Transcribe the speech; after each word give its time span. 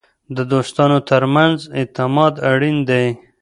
د 0.35 0.37
دوستانو 0.51 0.97
ترمنځ 1.09 1.57
اعتماد 1.77 2.33
اړین 2.51 2.77
دی. 2.89 3.05